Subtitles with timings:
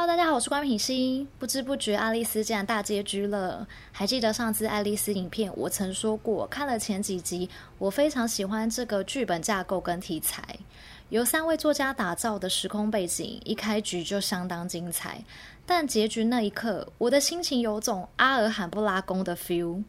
[0.00, 1.26] Hello，大家好，我是关品欣。
[1.40, 3.66] 不知不觉，爱丽丝竟然大结局了。
[3.90, 10.40] 还记得上次爱丽丝影片，我曾说过，看了前几集，我非常喜欢这个剧本架构跟题材。
[11.08, 15.20] 由三位作家打造的时空背景，一开局就相当精彩。
[15.66, 19.82] 但结局那一刻，我的心情有种阿尔罕布拉宫的 feel。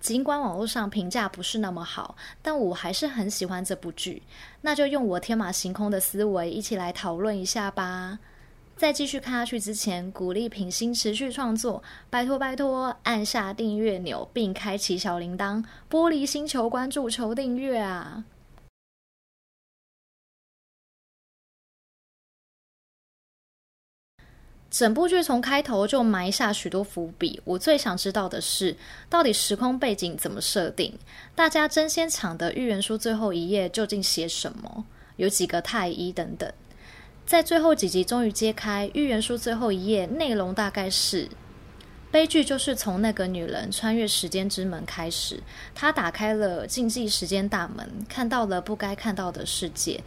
[0.00, 4.24] 尽管网络上评价不是那么好，但我还是很喜欢这部剧。
[4.62, 8.18] 那就用我天马行空的思维，一起来讨论一下吧。
[8.76, 18.24] 在继续看下去之前，鼓励品心持续创作，拜托拜托，按下订阅钮并开启小铃铛，玻璃心求关注求订阅啊！
[24.68, 28.74] 整部剧从开头就埋下许多伏笔，我最想知道的是，
[29.08, 30.98] 到底时空背景怎么设定？
[31.36, 34.84] 大家争先抢的预言书最后一页究竟写什么？
[35.16, 36.50] 有几个太医等等？
[37.24, 41.28] 在最后几集，终于揭开预言书最后一页，内容大概是：
[42.10, 45.42] 悲剧就是从那个女人穿越时间之门开始，
[45.74, 50.02] 她打开了禁忌时间大门，看到了不该看到的世界。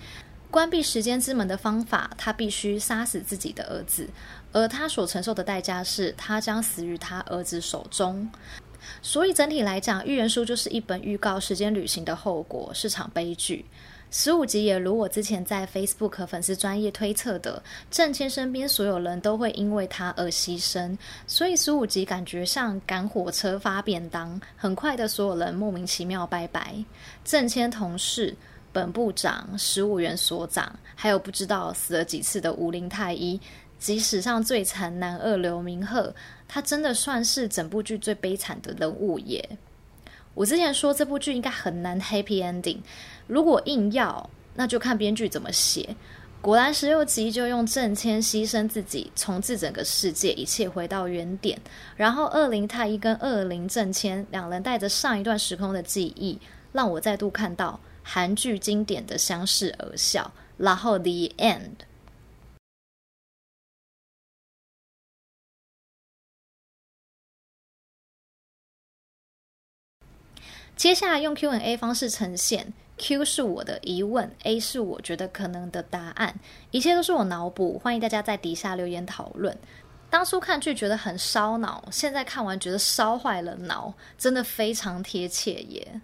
[0.52, 4.08] 关闭时间之门的方法，她必须杀死自己的儿子，
[4.52, 8.30] 而她所承受的代价是，她将死于她儿子手中。
[9.02, 13.66] 所以整体来讲，预言书就是一本预告时间旅行的后果，是场悲剧。
[14.12, 17.62] 十五集也如我之前在 Facebook 粉丝专业推测的，
[17.92, 26.74] 郑谦身边所有人都会因为他而牺牲，所以十五集感觉像赶火车发便当，很快的所有人莫名其妙拜拜。
[27.26, 28.34] 郑谦同事、
[28.72, 33.38] 本部长、十五元所长，还有不知道死了几次的武林太医，
[33.80, 36.16] 即史上最惨男二刘明赫，
[36.48, 39.58] 他真的算是整部剧最悲惨的人物耶。
[40.34, 42.80] 我之前说这部剧应该很难 happy ending，
[43.28, 45.96] 如果硬要，那就看编剧怎么写。
[46.42, 51.60] 果然十六集就用郑谦牺牲自己，重置整个世界，一切回到原点。
[51.96, 56.40] 然后二零太一跟二零郑谦两人带着上一段时空的记忆，
[56.72, 60.32] 让我再度看到韩剧经典的相视而笑。
[60.58, 61.72] 然后 the end。
[70.76, 76.40] 接下来用 Q&A 方式呈现，Q 是我的疑问，A 是我觉得可能的答案，
[76.72, 79.58] 一切都是我脑补，欢迎大家在底下留言讨论。
[80.10, 86.02] 当初看剧觉得很烧脑，现在看完觉得烧坏了脑，真的非常贴切耶。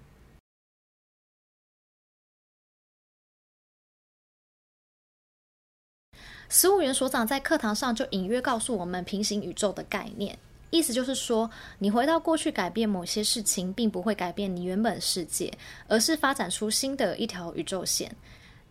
[6.49, 10.37] 十五元所长在课堂上就隐约告诉我们平行宇宙的概念。
[10.71, 15.53] 意思就是说，你回到过去改变某些事情，并不会改变你原本世界，
[15.87, 18.09] 而是发展出新的一条宇宙线。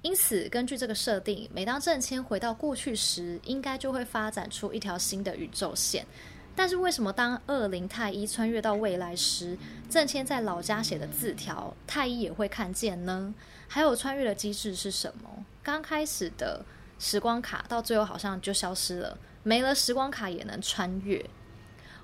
[0.02, 6.06] 因此，根据这个设定，每当郑谦回到过去时，应该就会发展出一条新的宇宙线。
[6.56, 9.56] 但是，为什么当二灵太一穿越到未来时，
[9.90, 13.34] 郑谦在老家写的字条，太一也会看见呢？
[13.68, 15.28] 还有穿越的机制是什么？
[15.62, 16.64] 刚开始的
[16.98, 21.24] 时光卡，到最后好像就消失了，没了时光卡也能穿越。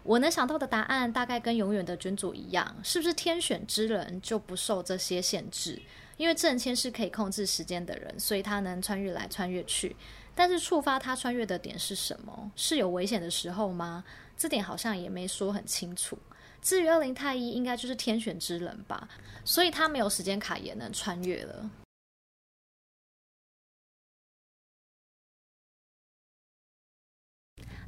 [0.06, 5.82] 我能想到的答案大概跟永远的君主一样，是不是天选之人就不受这些限制？
[6.16, 9.94] 因为郑谦是可以控制时间的人，所以他能穿越来穿越去。
[10.34, 12.50] 但是触发他穿越的点是什么？
[12.54, 14.04] 是有危险的时候吗？
[14.38, 16.16] 这点好像也没说很清楚。
[16.62, 19.08] 至于二零太一，应该就是天选之人吧，
[19.44, 21.70] 所以他没有时间卡也能穿越了。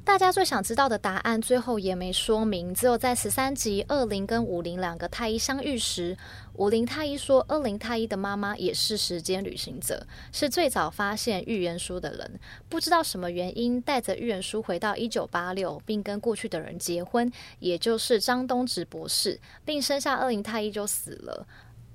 [0.09, 2.73] 大家最想知道的答案，最后也没说明。
[2.73, 6.17] 只有在十三集二灵跟五零两个太医相遇时，
[6.53, 12.39] 五零太医说，二灵太医的妈妈也是时间旅行者，是最早发现预言书的人。
[12.67, 21.45] 不知道什么原因，带着预言书回到一九八六，并跟过去的人结婚，也就是张东直博士，并生下二灵太医就死了。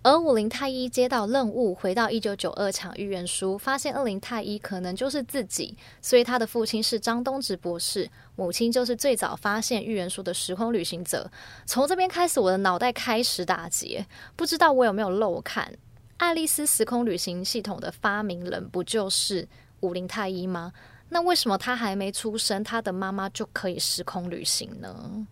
[0.04, 11.30] 而五灵太一接到任务，回到一九九二抢预言书，发现二灵太一可能就是自己，所以他的父亲是张东直博士，母亲就是最早发现预言书的时空旅行者。
[11.65, 14.06] 从这边开始，我的脑袋开始打结，
[14.36, 15.72] 不知道我有没有漏看？
[16.18, 19.48] 爱丽丝时空旅行系统的发明人不就是
[19.80, 20.74] 五灵太一吗？
[21.09, 25.27] 那为什么他还没出生，他的妈妈就可以时空旅行呢？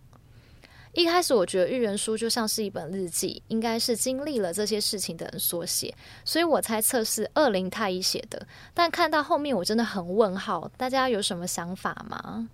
[0.93, 5.93] 一开始我觉得预言书就像是一本日记，应该是经历了这些事情的人所写，
[6.23, 8.45] 所以我猜测是二灵太一写的。
[8.73, 12.47] 但看到后面我真的很问号，大家有什么想法吗？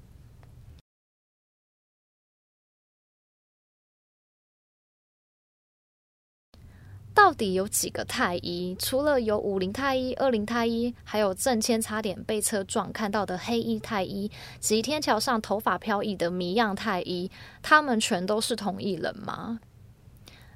[7.19, 8.73] 到底有几个太医？
[8.79, 14.31] 除了有武陵太医、二陵太医，还有郑谦差点被车撞看到的黑衣太医，
[14.61, 17.29] 及天桥上头发飘逸的谜样太医，
[17.61, 19.59] 他们全都是同一人吗？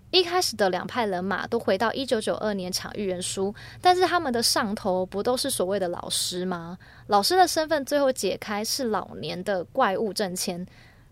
[0.09, 6.77] 一开始的两派人马都回到一九九二年抢预言书，但是他们的上头不都是所谓的老师吗？
[7.07, 10.65] 老师的身份最后解开是老年的怪物郑谦。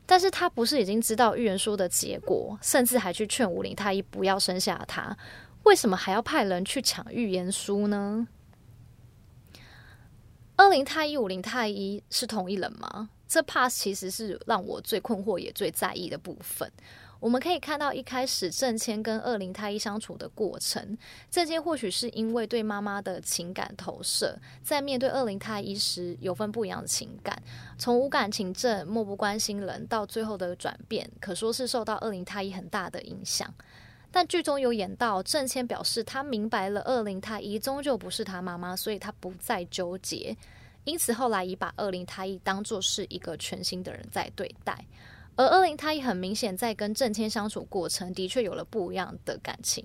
[0.05, 5.17] 但是他不是已经知道预言书的结果，甚至还去劝武林太医不要生下他，
[5.63, 8.27] 为什么还要派人去抢预言书呢？
[10.57, 13.09] 二零太一、五零太一是同一人吗？
[13.27, 16.69] 这 pass 其实是让我最困惑也最在意的部分。
[17.21, 20.97] 我们可以看到，一开始郑谦跟二陵太一相处的过程，
[21.29, 27.39] 郑谦或许是因为对妈妈的情感投射，在面对二陵太一时有份不一样的情感，
[27.77, 33.53] 从无感情症、漠不关心人到最后的转变，可说是受到二陵太一很大的影响。
[34.11, 40.35] 但剧中有演到，郑谦表示他明白了二陵太一终究不是他妈妈，所以他不再纠结，
[40.85, 44.83] 因此后来已把二陵太一当作是一个全新的人在对待。
[45.41, 49.83] 而二陵太一很明显在跟郑谦相处过程，的确有了不一样的感情。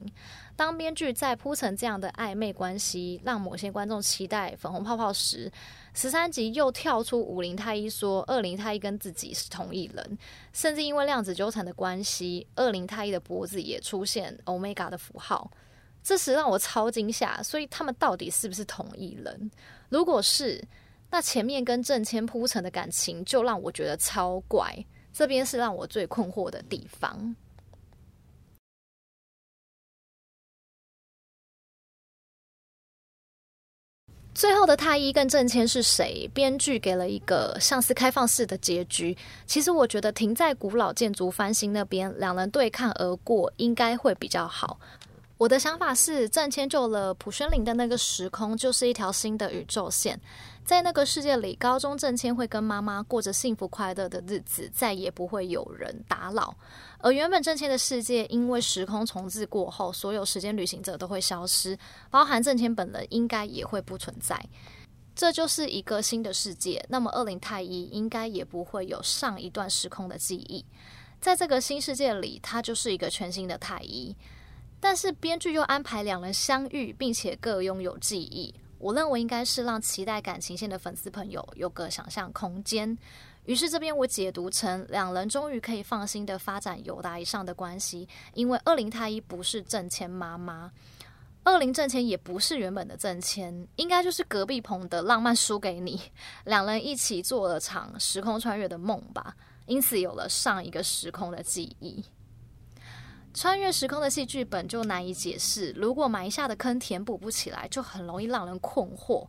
[0.55, 5.51] 当编剧在铺陈这样的暧昧关系，让某些观众期待粉红泡泡时，
[5.95, 10.19] 十三集又跳出武陵太一说二陵太一跟自己是同一人，
[10.53, 15.51] 甚至因为量子纠缠的关系，二陵太一的脖子也出现 Omega 的符号。
[16.03, 19.51] 这时让我超惊吓，所以他们到底是不是同一人？
[19.89, 20.63] 如果是，
[21.11, 24.85] 那前面跟郑谦铺陈的感情就让我觉得超怪。
[25.17, 27.35] 这边是让我最困惑的地方。
[34.35, 36.29] 最后的太医跟郑谦是谁？
[36.35, 39.17] 编剧给了一个像是开放式的结局。
[39.47, 44.79] 其实我觉得停在古老建筑翻新那边，两人对抗而过，应该会比较好。
[45.39, 50.19] 我的想法是，郑谦救了朴宣林的那个时空，就是一条新的宇宙线。
[50.65, 56.57] 在那个世界里，高中郑谦会跟妈妈过着幸福快乐的日子，再也不会有人打扰。
[56.99, 61.79] 而原本郑谦的世界，因为时空重置过后，所有时间旅行者都会消失，
[62.11, 64.43] 包含郑谦本人，应该也会不存在。
[65.15, 66.83] 这就是一个新的世界。
[66.89, 70.65] 那么二陵太一应该也不会有上一段时空的记忆。
[71.21, 74.17] 在这个新世界里，他就是一个全新的太一。
[74.81, 78.55] 但是编剧又安排两人相遇，并且各拥有记忆。
[78.79, 82.97] 我认为应该是让期待感情线的粉丝朋友有个想象空间。
[83.47, 90.71] 于是这边我解读成两人终于可以放心的发展友达以上的关系，因为二陵太一不是郑谦妈妈，
[91.43, 96.01] 二陵郑谦也不是原本的郑谦，应该就是隔壁棚的浪漫输给你，
[96.45, 99.35] 两人一起做了场时空穿越的梦吧，
[99.67, 102.05] 因此有了上一个时空的记忆。
[103.37, 109.29] 穿越时空的戏剧本就难以解释，如果埋下的坑填补不起来，就很容易让人困惑。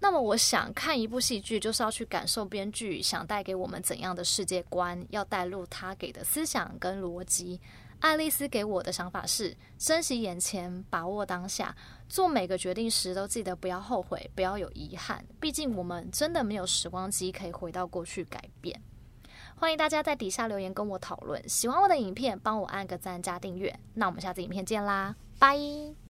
[0.00, 7.58] 那么，我想看一部戏剧，就是要去感受编剧想带给我们怎样的世界观，要带入他给的思想跟逻辑。
[8.00, 11.74] 爱丽丝给我的想法是：珍惜眼前，把握当下，
[12.06, 15.24] 做每个决定时都记得不要后悔，不要有遗憾。
[15.40, 18.78] 毕竟，我们真的没有时光机可以回到过去改变。
[19.60, 23.74] 欢迎大家在底下留言跟我讨论，喜欢我的影片，帮我按个赞加订阅。
[23.94, 26.07] 那我们下次影片见啦，拜。